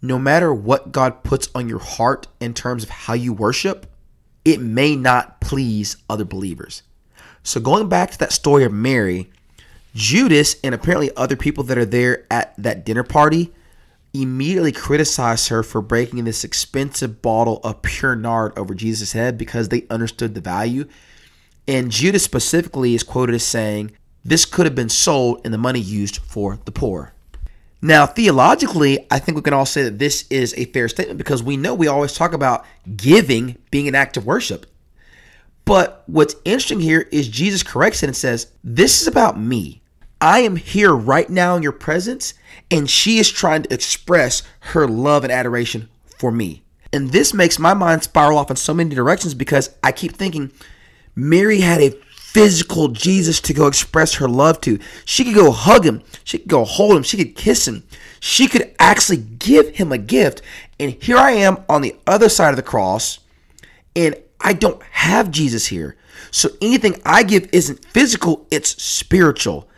no 0.00 0.18
matter 0.18 0.54
what 0.54 0.92
God 0.92 1.24
puts 1.24 1.48
on 1.54 1.68
your 1.68 1.78
heart 1.80 2.28
in 2.40 2.54
terms 2.54 2.84
of 2.84 2.90
how 2.90 3.14
you 3.14 3.32
worship, 3.32 3.86
it 4.44 4.60
may 4.60 4.96
not 4.96 5.40
please 5.40 5.96
other 6.08 6.24
believers. 6.24 6.82
So 7.42 7.60
going 7.60 7.88
back 7.88 8.10
to 8.12 8.18
that 8.18 8.32
story 8.32 8.64
of 8.64 8.72
Mary, 8.72 9.30
Judas 9.94 10.56
and 10.62 10.74
apparently 10.74 11.10
other 11.16 11.36
people 11.36 11.64
that 11.64 11.78
are 11.78 11.84
there 11.84 12.26
at 12.30 12.54
that 12.56 12.84
dinner 12.84 13.02
party 13.02 13.52
immediately 14.14 14.72
criticize 14.72 15.48
her 15.48 15.62
for 15.62 15.80
breaking 15.80 16.24
this 16.24 16.44
expensive 16.44 17.22
bottle 17.22 17.60
of 17.64 17.82
pure 17.82 18.14
nard 18.14 18.56
over 18.58 18.74
Jesus' 18.74 19.12
head 19.12 19.38
because 19.38 19.68
they 19.68 19.86
understood 19.90 20.34
the 20.34 20.40
value. 20.40 20.86
And 21.66 21.90
Judas 21.90 22.22
specifically 22.22 22.94
is 22.94 23.02
quoted 23.02 23.34
as 23.34 23.44
saying, 23.44 23.92
This 24.24 24.44
could 24.44 24.66
have 24.66 24.74
been 24.74 24.88
sold 24.88 25.40
and 25.44 25.52
the 25.52 25.58
money 25.58 25.80
used 25.80 26.18
for 26.18 26.58
the 26.64 26.72
poor. 26.72 27.11
Now, 27.84 28.06
theologically, 28.06 29.04
I 29.10 29.18
think 29.18 29.34
we 29.34 29.42
can 29.42 29.52
all 29.52 29.66
say 29.66 29.82
that 29.82 29.98
this 29.98 30.24
is 30.30 30.54
a 30.56 30.66
fair 30.66 30.88
statement 30.88 31.18
because 31.18 31.42
we 31.42 31.56
know 31.56 31.74
we 31.74 31.88
always 31.88 32.14
talk 32.14 32.32
about 32.32 32.64
giving 32.96 33.58
being 33.72 33.88
an 33.88 33.96
act 33.96 34.16
of 34.16 34.24
worship. 34.24 34.66
But 35.64 36.04
what's 36.06 36.36
interesting 36.44 36.80
here 36.80 37.08
is 37.10 37.28
Jesus 37.28 37.64
corrects 37.64 38.04
it 38.04 38.06
and 38.06 38.16
says, 38.16 38.52
This 38.62 39.02
is 39.02 39.08
about 39.08 39.38
me. 39.38 39.82
I 40.20 40.40
am 40.40 40.54
here 40.54 40.94
right 40.94 41.28
now 41.28 41.56
in 41.56 41.64
your 41.64 41.72
presence, 41.72 42.34
and 42.70 42.88
she 42.88 43.18
is 43.18 43.28
trying 43.30 43.64
to 43.64 43.74
express 43.74 44.44
her 44.60 44.86
love 44.86 45.24
and 45.24 45.32
adoration 45.32 45.88
for 46.18 46.30
me. 46.30 46.62
And 46.92 47.10
this 47.10 47.34
makes 47.34 47.58
my 47.58 47.74
mind 47.74 48.04
spiral 48.04 48.38
off 48.38 48.50
in 48.50 48.56
so 48.56 48.72
many 48.72 48.94
directions 48.94 49.34
because 49.34 49.74
I 49.82 49.90
keep 49.90 50.12
thinking 50.12 50.52
Mary 51.16 51.60
had 51.60 51.80
a 51.80 51.98
physical 52.32 52.88
Jesus 52.88 53.40
to 53.42 53.52
go 53.52 53.66
express 53.66 54.14
her 54.14 54.28
love 54.28 54.60
to. 54.62 54.78
She 55.04 55.24
could 55.24 55.34
go 55.34 55.50
hug 55.50 55.84
him, 55.84 56.02
she 56.24 56.38
could 56.38 56.48
go 56.48 56.64
hold 56.64 56.96
him, 56.96 57.02
she 57.02 57.18
could 57.18 57.36
kiss 57.36 57.68
him, 57.68 57.84
she 58.20 58.48
could 58.48 58.74
actually 58.78 59.18
give 59.18 59.76
him 59.76 59.92
a 59.92 59.98
gift. 59.98 60.40
And 60.80 60.92
here 61.02 61.18
I 61.18 61.32
am 61.32 61.58
on 61.68 61.82
the 61.82 61.94
other 62.06 62.28
side 62.28 62.50
of 62.50 62.56
the 62.56 62.62
cross, 62.62 63.18
and 63.94 64.16
I 64.40 64.54
don't 64.54 64.82
have 64.82 65.30
Jesus 65.30 65.66
here. 65.66 65.96
So 66.30 66.48
anything 66.62 67.00
I 67.04 67.22
give 67.22 67.50
isn't 67.52 67.84
physical, 67.84 68.46
it's 68.50 68.82
spiritual. 68.82 69.68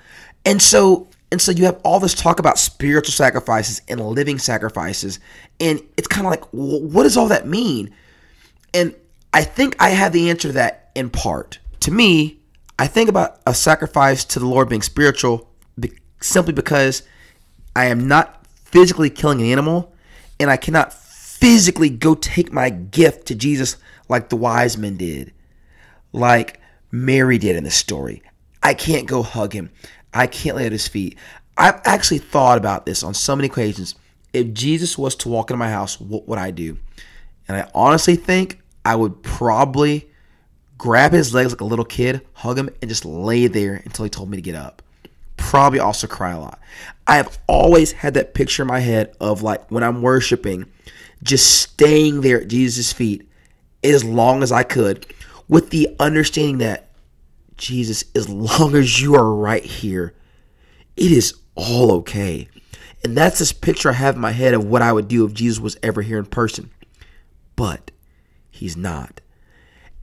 And 0.44 0.62
so 0.62 1.08
and 1.32 1.42
so 1.42 1.50
you 1.50 1.64
have 1.64 1.80
all 1.82 1.98
this 1.98 2.14
talk 2.14 2.38
about 2.38 2.60
spiritual 2.60 3.10
sacrifices 3.10 3.82
and 3.88 4.00
living 4.00 4.38
sacrifices. 4.38 5.18
And 5.58 5.82
it's 5.96 6.06
kind 6.06 6.24
of 6.24 6.30
like, 6.30 6.44
what 6.52 7.02
does 7.02 7.16
all 7.16 7.26
that 7.26 7.44
mean? 7.44 7.92
And 8.72 8.94
I 9.32 9.42
think 9.42 9.74
I 9.80 9.88
have 9.88 10.12
the 10.12 10.30
answer 10.30 10.46
to 10.48 10.52
that 10.52 10.92
in 10.94 11.10
part. 11.10 11.58
To 11.80 11.90
me, 11.90 12.38
I 12.78 12.86
think 12.86 13.08
about 13.08 13.40
a 13.46 13.54
sacrifice 13.54 14.24
to 14.26 14.38
the 14.38 14.46
Lord 14.46 14.68
being 14.68 14.82
spiritual 14.82 15.48
simply 16.20 16.52
because 16.52 17.02
I 17.76 17.86
am 17.86 18.08
not 18.08 18.46
physically 18.64 19.10
killing 19.10 19.40
an 19.40 19.46
animal 19.46 19.92
and 20.40 20.50
I 20.50 20.56
cannot 20.56 20.92
physically 20.92 21.90
go 21.90 22.14
take 22.14 22.52
my 22.52 22.70
gift 22.70 23.26
to 23.26 23.34
Jesus 23.34 23.76
like 24.08 24.28
the 24.28 24.36
wise 24.36 24.76
men 24.76 24.96
did, 24.96 25.32
like 26.12 26.60
Mary 26.90 27.38
did 27.38 27.56
in 27.56 27.64
the 27.64 27.70
story. 27.70 28.22
I 28.62 28.74
can't 28.74 29.06
go 29.06 29.22
hug 29.22 29.52
him. 29.52 29.70
I 30.12 30.26
can't 30.26 30.56
lay 30.56 30.66
at 30.66 30.72
his 30.72 30.88
feet. 30.88 31.16
I've 31.56 31.80
actually 31.84 32.18
thought 32.18 32.58
about 32.58 32.86
this 32.86 33.02
on 33.02 33.14
so 33.14 33.36
many 33.36 33.48
occasions. 33.48 33.94
If 34.32 34.52
Jesus 34.52 34.98
was 34.98 35.14
to 35.16 35.28
walk 35.28 35.50
into 35.50 35.58
my 35.58 35.70
house, 35.70 36.00
what 36.00 36.26
would 36.26 36.38
I 36.38 36.50
do? 36.50 36.78
And 37.46 37.56
I 37.56 37.70
honestly 37.74 38.16
think 38.16 38.60
I 38.84 38.96
would 38.96 39.22
probably 39.22 40.10
grab 40.78 41.12
his 41.12 41.34
legs 41.34 41.52
like 41.52 41.60
a 41.60 41.64
little 41.64 41.84
kid, 41.84 42.26
hug 42.32 42.58
him, 42.58 42.70
and 42.80 42.88
just 42.88 43.04
lay 43.04 43.46
there 43.46 43.80
until 43.84 44.04
he 44.04 44.10
told 44.10 44.30
me 44.30 44.36
to 44.36 44.42
get 44.42 44.54
up. 44.54 44.82
Probably 45.36 45.78
also 45.78 46.06
cry 46.06 46.32
a 46.32 46.40
lot. 46.40 46.58
I 47.06 47.16
have 47.16 47.38
always 47.46 47.92
had 47.92 48.14
that 48.14 48.34
picture 48.34 48.62
in 48.62 48.68
my 48.68 48.80
head 48.80 49.14
of 49.20 49.42
like 49.42 49.70
when 49.70 49.82
I'm 49.82 50.02
worshiping, 50.02 50.70
just 51.22 51.60
staying 51.60 52.20
there 52.20 52.40
at 52.42 52.48
Jesus' 52.48 52.92
feet 52.92 53.28
as 53.82 54.04
long 54.04 54.42
as 54.42 54.50
I 54.50 54.62
could 54.62 55.06
with 55.48 55.70
the 55.70 55.94
understanding 56.00 56.58
that 56.58 56.90
Jesus, 57.56 58.04
as 58.14 58.28
long 58.28 58.74
as 58.74 59.00
you 59.00 59.14
are 59.14 59.34
right 59.34 59.64
here, 59.64 60.14
it 60.96 61.12
is 61.12 61.34
all 61.54 61.92
okay. 61.92 62.48
And 63.02 63.16
that's 63.16 63.38
this 63.38 63.52
picture 63.52 63.90
I 63.90 63.94
have 63.94 64.14
in 64.14 64.20
my 64.20 64.32
head 64.32 64.54
of 64.54 64.64
what 64.64 64.82
I 64.82 64.92
would 64.92 65.08
do 65.08 65.26
if 65.26 65.34
Jesus 65.34 65.60
was 65.60 65.76
ever 65.82 66.02
here 66.02 66.18
in 66.18 66.26
person. 66.26 66.70
But 67.54 67.90
he's 68.50 68.76
not. 68.76 69.20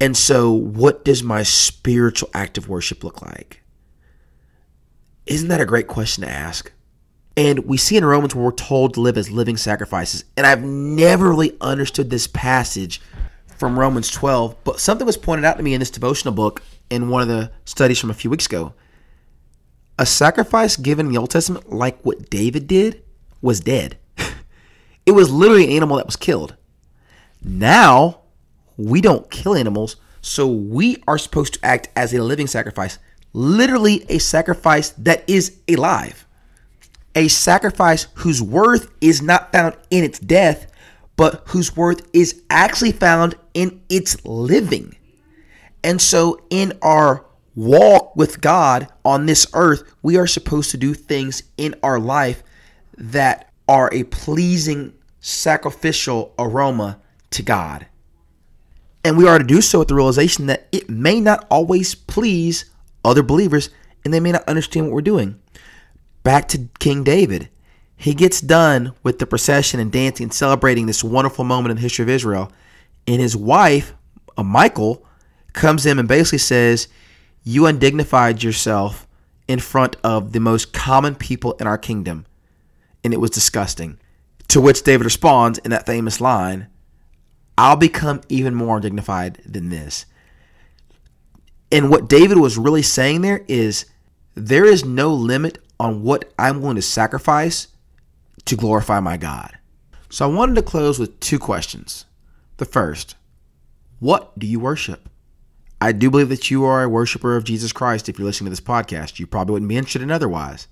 And 0.02 0.18
so, 0.18 0.52
what 0.52 1.06
does 1.06 1.22
my 1.22 1.44
spiritual 1.44 2.32
act 2.34 2.58
of 2.58 2.68
worship 2.68 3.04
look 3.04 3.22
like? 3.22 3.62
Isn't 5.28 5.50
that 5.50 5.62
a 5.62 5.66
great 5.66 5.88
question 5.88 6.24
to 6.24 6.30
ask? 6.30 6.72
And 7.38 7.60
we 7.66 7.78
see 7.78 7.98
in 7.98 8.04
Romans 8.04 8.34
where 8.34 8.44
we're 8.44 8.52
told 8.52 8.96
to 8.96 9.00
live 9.02 9.16
as 9.16 9.30
living 9.30 9.58
sacrifices. 9.58 10.26
And 10.36 10.48
I've 10.48 10.64
never 10.64 11.30
really 11.30 11.56
understood 11.62 12.10
this 12.10 12.26
passage 12.26 13.00
from 13.46 13.78
Romans 13.78 14.10
12, 14.10 14.56
but 14.64 14.80
something 14.80 15.06
was 15.06 15.18
pointed 15.18 15.46
out 15.46 15.58
to 15.58 15.64
me 15.64 15.76
in 15.76 15.80
this 15.80 15.92
devotional 15.92 16.34
book 16.34 16.64
in 16.90 17.10
one 17.10 17.22
of 17.22 17.28
the 17.28 17.52
studies 17.66 18.00
from 18.00 18.10
a 18.10 18.16
few 18.16 18.32
weeks 18.32 18.48
ago. 18.48 18.74
A 20.00 20.08
sacrifice 20.08 20.78
given 20.78 21.06
in 21.06 21.12
the 21.12 21.20
Old 21.20 21.30
Testament, 21.30 21.72
like 21.72 22.02
what 22.02 22.28
David 22.32 22.66
did, 22.66 23.04
was 23.40 23.60
dead. 23.60 24.00
it 25.06 25.12
was 25.12 25.32
literally 25.32 25.66
an 25.66 25.74
animal 25.74 25.98
that 25.98 26.08
was 26.08 26.16
killed. 26.16 26.56
Now, 27.44 28.21
we 28.86 29.02
don't 29.02 29.30
kill 29.30 29.56
animals, 29.56 29.98
so 30.22 30.48
we 30.48 31.02
are 31.08 31.18
supposed 31.18 31.56
to 31.56 31.66
act 31.66 31.90
as 31.96 32.14
a 32.14 32.24
living 32.24 32.48
sacrifice, 32.48 33.00
literally 33.34 34.06
a 34.10 34.20
sacrifice 34.20 34.90
that 34.92 35.24
is 35.30 35.58
alive. 35.68 36.26
A 37.16 37.28
sacrifice 37.28 38.08
whose 38.16 38.42
worth 38.42 38.92
is 39.02 39.22
not 39.22 39.52
found 39.52 39.76
in 39.90 40.04
its 40.04 40.20
death, 40.20 40.72
but 41.18 41.44
whose 41.48 41.76
worth 41.76 42.08
is 42.14 42.42
actually 42.50 42.94
found 42.94 43.36
in 43.54 43.82
its 43.90 44.24
living. 44.26 44.96
And 45.84 46.02
so, 46.02 46.42
in 46.50 46.74
our 46.82 47.26
walk 47.56 48.16
with 48.16 48.40
God 48.40 48.88
on 49.04 49.26
this 49.26 49.48
earth, 49.54 49.84
we 50.02 50.18
are 50.18 50.28
supposed 50.28 50.72
to 50.72 50.78
do 50.78 50.94
things 50.94 51.44
in 51.58 51.76
our 51.84 52.00
life 52.00 52.44
that 52.98 53.52
are 53.68 53.90
a 53.92 54.04
pleasing 54.04 54.94
sacrificial 55.20 56.34
aroma 56.38 57.00
to 57.32 57.44
God. 57.44 57.88
And 59.04 59.18
we 59.18 59.28
are 59.28 59.38
to 59.38 59.44
do 59.44 59.62
so 59.62 59.80
with 59.80 59.88
the 59.88 59.96
realization 59.96 60.46
that 60.46 60.68
it 60.72 60.90
may 60.90 61.20
not 61.20 61.48
always 61.50 61.96
please 61.96 62.66
other 63.04 63.24
believers 63.24 63.70
and 64.04 64.14
they 64.14 64.20
may 64.20 64.32
not 64.32 64.48
understand 64.48 64.86
what 64.86 64.94
we're 64.94 65.02
doing. 65.02 65.40
Back 66.24 66.48
to 66.50 66.70
King 66.80 67.04
David. 67.04 67.50
He 67.96 68.14
gets 68.14 68.42
done 68.42 68.94
with 69.04 69.20
the 69.20 69.28
procession 69.28 69.80
and 69.80 69.92
dancing 69.92 70.26
and 70.26 70.34
celebrating 70.34 70.86
this 70.86 71.04
wonderful 71.04 71.44
moment 71.46 71.72
in 71.72 71.76
the 71.78 71.82
history 71.82 72.04
of 72.04 72.10
Israel. 72.10 72.52
And 73.08 73.22
his 73.22 73.36
wife, 73.36 73.94
uh, 74.38 74.44
Michal, 74.44 75.06
comes 75.54 75.86
in 75.86 76.00
and 76.00 76.08
basically 76.08 76.40
says, 76.40 76.88
You 77.44 77.66
undignified 77.68 78.44
yourself 78.44 79.08
in 79.48 79.60
front 79.60 79.98
of 80.04 80.32
the 80.32 80.40
most 80.40 80.74
common 80.74 81.16
people 81.16 81.54
in 81.54 81.68
our 81.68 81.78
kingdom. 81.78 82.26
And 83.04 83.14
it 83.14 83.20
was 83.20 83.32
disgusting. 83.32 84.00
To 84.50 84.62
which 84.62 84.84
David 84.84 85.06
responds 85.06 85.60
in 85.60 85.72
that 85.72 85.86
famous 85.86 86.20
line, 86.20 86.68
I'll 87.58 87.76
become 87.76 88.22
even 88.30 88.56
more 88.56 88.80
dignified 88.80 89.42
than 89.46 89.70
this. 89.70 90.06
And 91.72 91.90
what 91.90 92.10
David 92.10 92.38
was 92.38 92.58
really 92.58 92.82
saying 92.82 93.22
there 93.22 93.46
is 93.48 93.86
there 94.36 94.66
is 94.66 94.86
no 94.86 95.14
limit 95.14 95.60
on 95.80 96.04
what 96.04 96.32
I'm 96.38 96.62
willing 96.62 96.76
to 96.76 96.82
sacrifice 96.82 97.68
to 98.46 98.56
glorify 98.56 99.00
my 99.00 99.18
God. 99.18 99.58
So 100.10 100.26
I 100.26 100.34
wanted 100.34 100.56
to 100.56 100.62
close 100.62 101.00
with 101.00 101.20
two 101.20 101.40
questions. 101.40 102.06
The 102.58 102.66
first, 102.66 103.16
what 104.00 104.38
do 104.38 104.46
you 104.46 104.60
worship? 104.60 105.10
I 105.80 105.92
do 105.94 106.12
believe 106.12 106.30
that 106.30 106.52
you 106.52 106.64
are 106.66 106.84
a 106.84 106.90
worshiper 106.90 107.36
of 107.36 107.44
Jesus 107.44 107.72
Christ 107.72 108.08
if 108.08 108.20
you're 108.20 108.26
listening 108.26 108.48
to 108.48 108.52
this 108.52 108.60
podcast. 108.60 109.20
You 109.20 109.26
probably 109.26 109.54
wouldn't 109.54 109.70
be 109.70 109.78
interested 109.78 110.04
in 110.04 110.12
otherwise. 110.12 110.68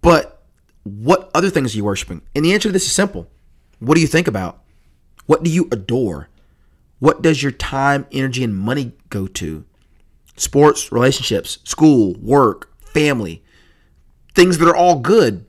But 0.00 0.42
what 0.82 1.30
other 1.34 1.50
things 1.50 1.74
are 1.74 1.76
you 1.76 1.84
worshiping? 1.84 2.22
And 2.34 2.44
the 2.44 2.52
answer 2.52 2.68
to 2.68 2.72
this 2.72 2.86
is 2.86 2.92
simple. 2.92 3.30
What 3.78 3.94
do 3.94 4.00
you 4.00 4.06
think 4.06 4.26
about? 4.26 4.62
What 5.30 5.44
do 5.44 5.50
you 5.50 5.68
adore? 5.70 6.28
What 6.98 7.22
does 7.22 7.40
your 7.40 7.52
time, 7.52 8.04
energy, 8.10 8.42
and 8.42 8.52
money 8.52 8.94
go 9.10 9.28
to? 9.28 9.64
Sports, 10.36 10.90
relationships, 10.90 11.60
school, 11.62 12.14
work, 12.14 12.68
family, 12.80 13.44
things 14.34 14.58
that 14.58 14.66
are 14.66 14.74
all 14.74 14.98
good, 14.98 15.46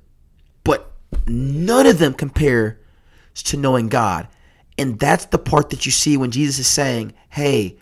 but 0.64 0.92
none 1.26 1.88
of 1.88 1.98
them 1.98 2.14
compare 2.14 2.80
to 3.34 3.58
knowing 3.58 3.90
God. 3.90 4.28
And 4.78 5.00
that's 5.00 5.26
the 5.26 5.40
part 5.40 5.72
that 5.72 5.84
you 5.84 5.92
see 5.92 6.16
when 6.16 6.30
Jesus 6.30 6.60
is 6.60 6.68
saying, 6.68 7.14
Hey, 7.30 7.80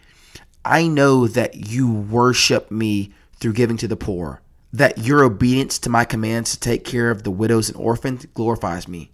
I 0.63 0.87
know 0.87 1.27
that 1.27 1.67
you 1.67 1.91
worship 1.91 2.71
me 2.71 3.11
through 3.41 3.51
giving 3.51 3.75
to 3.75 3.89
the 3.89 3.97
poor, 3.97 4.41
that 4.71 4.99
your 4.99 5.21
obedience 5.21 5.77
to 5.79 5.89
my 5.89 6.05
commands 6.05 6.51
to 6.51 6.59
take 6.61 6.85
care 6.85 7.11
of 7.11 7.23
the 7.23 7.31
widows 7.31 7.67
and 7.67 7.77
orphans 7.77 8.25
glorifies 8.27 8.87
me. 8.87 9.11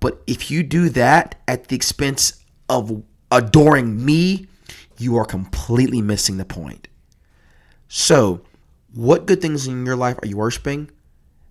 But 0.00 0.22
if 0.26 0.50
you 0.50 0.62
do 0.62 0.88
that 0.90 1.36
at 1.46 1.68
the 1.68 1.76
expense 1.76 2.42
of 2.68 3.02
adoring 3.30 4.04
me, 4.04 4.48
you 4.98 5.16
are 5.16 5.24
completely 5.24 6.02
missing 6.02 6.38
the 6.38 6.44
point. 6.44 6.88
So, 7.88 8.42
what 8.94 9.26
good 9.26 9.40
things 9.40 9.66
in 9.66 9.86
your 9.86 9.96
life 9.96 10.18
are 10.22 10.26
you 10.26 10.36
worshiping 10.36 10.90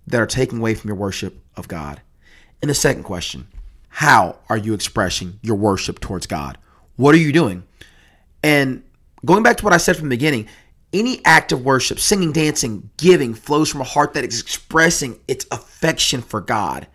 that 0.06 0.20
are 0.20 0.26
taking 0.26 0.58
away 0.58 0.74
from 0.74 0.88
your 0.88 0.96
worship 0.96 1.38
of 1.56 1.68
God? 1.68 2.00
And 2.60 2.70
the 2.70 2.74
second 2.74 3.04
question 3.04 3.46
How 3.88 4.38
are 4.48 4.56
you 4.56 4.74
expressing 4.74 5.38
your 5.42 5.56
worship 5.56 6.00
towards 6.00 6.26
God? 6.26 6.58
What 6.96 7.14
are 7.14 7.18
you 7.18 7.32
doing? 7.32 7.64
And 8.42 8.82
going 9.24 9.42
back 9.42 9.56
to 9.58 9.64
what 9.64 9.72
I 9.72 9.78
said 9.78 9.96
from 9.96 10.08
the 10.08 10.16
beginning, 10.16 10.48
any 10.92 11.24
act 11.24 11.52
of 11.52 11.64
worship, 11.64 11.98
singing, 11.98 12.32
dancing, 12.32 12.90
giving, 12.96 13.34
flows 13.34 13.70
from 13.70 13.80
a 13.80 13.84
heart 13.84 14.14
that 14.14 14.24
is 14.24 14.40
expressing 14.40 15.20
its 15.28 15.46
affection 15.50 16.20
for 16.20 16.40
God. 16.40 16.86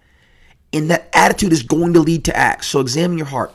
And 0.74 0.90
that 0.90 1.10
attitude 1.14 1.54
is 1.54 1.64
going 1.64 1.94
to 1.94 2.00
lead 2.00 2.26
to 2.26 2.36
acts. 2.36 2.68
So 2.68 2.80
examine 2.80 3.18
your 3.18 3.28
heart. 3.28 3.54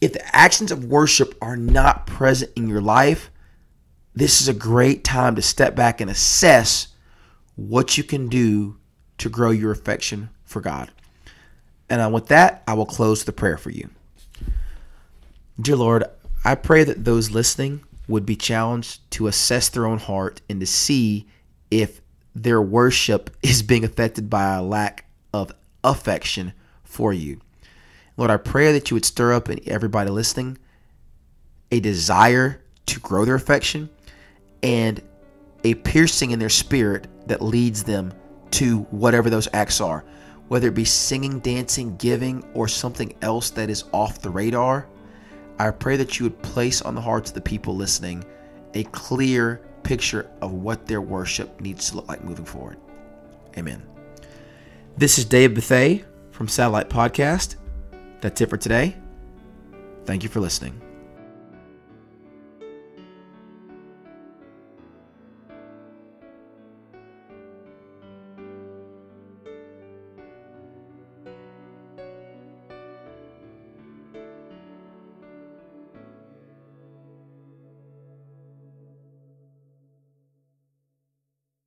If 0.00 0.12
the 0.12 0.36
actions 0.36 0.70
of 0.70 0.84
worship 0.84 1.34
are 1.40 1.56
not 1.56 2.06
present 2.06 2.52
in 2.56 2.68
your 2.68 2.80
life, 2.80 3.30
this 4.14 4.40
is 4.40 4.48
a 4.48 4.54
great 4.54 5.04
time 5.04 5.34
to 5.36 5.42
step 5.42 5.74
back 5.74 6.00
and 6.00 6.10
assess 6.10 6.88
what 7.56 7.96
you 7.96 8.04
can 8.04 8.28
do 8.28 8.76
to 9.18 9.28
grow 9.28 9.50
your 9.50 9.72
affection 9.72 10.30
for 10.44 10.60
God. 10.60 10.90
And 11.88 12.12
with 12.12 12.26
that, 12.26 12.62
I 12.66 12.74
will 12.74 12.86
close 12.86 13.24
the 13.24 13.32
prayer 13.32 13.56
for 13.56 13.70
you. 13.70 13.88
Dear 15.60 15.76
Lord, 15.76 16.04
I 16.44 16.54
pray 16.54 16.84
that 16.84 17.04
those 17.04 17.30
listening 17.30 17.82
would 18.06 18.24
be 18.24 18.36
challenged 18.36 19.10
to 19.12 19.26
assess 19.26 19.68
their 19.68 19.86
own 19.86 19.98
heart 19.98 20.40
and 20.48 20.60
to 20.60 20.66
see 20.66 21.26
if 21.70 22.00
their 22.34 22.62
worship 22.62 23.30
is 23.42 23.62
being 23.62 23.84
affected 23.84 24.30
by 24.30 24.54
a 24.54 24.62
lack 24.62 25.06
of 25.32 25.52
affection 25.84 26.52
for 26.82 27.12
you. 27.12 27.40
Lord, 28.16 28.30
I 28.30 28.36
pray 28.36 28.72
that 28.72 28.90
you 28.90 28.94
would 28.94 29.04
stir 29.04 29.32
up 29.32 29.48
in 29.48 29.60
everybody 29.66 30.10
listening 30.10 30.58
a 31.70 31.80
desire 31.80 32.60
to 32.86 33.00
grow 33.00 33.24
their 33.24 33.34
affection 33.34 33.90
and 34.62 35.00
a 35.64 35.74
piercing 35.74 36.30
in 36.30 36.38
their 36.38 36.48
spirit 36.48 37.06
that 37.28 37.42
leads 37.42 37.84
them 37.84 38.12
to 38.52 38.80
whatever 38.90 39.30
those 39.30 39.48
acts 39.52 39.80
are, 39.80 40.04
whether 40.48 40.68
it 40.68 40.74
be 40.74 40.84
singing, 40.84 41.38
dancing, 41.40 41.96
giving, 41.96 42.42
or 42.54 42.66
something 42.66 43.14
else 43.22 43.50
that 43.50 43.70
is 43.70 43.84
off 43.92 44.20
the 44.20 44.30
radar. 44.30 44.88
I 45.58 45.70
pray 45.70 45.96
that 45.96 46.18
you 46.18 46.24
would 46.24 46.40
place 46.42 46.82
on 46.82 46.94
the 46.94 47.00
hearts 47.00 47.30
of 47.30 47.34
the 47.34 47.40
people 47.40 47.76
listening 47.76 48.24
a 48.74 48.84
clear 48.84 49.60
picture 49.82 50.30
of 50.40 50.52
what 50.52 50.86
their 50.86 51.00
worship 51.00 51.60
needs 51.60 51.90
to 51.90 51.96
look 51.96 52.08
like 52.08 52.24
moving 52.24 52.44
forward. 52.44 52.78
Amen. 53.56 53.82
This 54.96 55.18
is 55.18 55.24
Dave 55.24 55.50
Bethay 55.50 56.04
from 56.32 56.48
Satellite 56.48 56.88
Podcast. 56.88 57.56
That's 58.20 58.40
it 58.40 58.50
for 58.50 58.56
today. 58.56 58.96
Thank 60.04 60.22
you 60.22 60.28
for 60.28 60.40
listening. 60.40 60.80